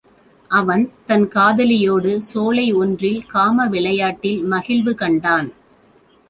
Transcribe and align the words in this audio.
அவன் 0.51 0.85
தன் 1.05 1.25
காதலியோடு, 1.27 2.17
சோலை 2.21 2.65
ஒன்றில் 2.73 3.21
காம 3.25 3.67
விளையாட்டில் 3.67 4.41
மகிழ்வு 4.43 4.95
கண்டான். 4.95 5.53